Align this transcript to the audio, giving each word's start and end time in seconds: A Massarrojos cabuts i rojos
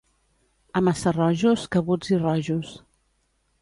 A 0.79 0.81
Massarrojos 0.85 1.69
cabuts 1.77 2.13
i 2.17 2.21
rojos 2.27 2.77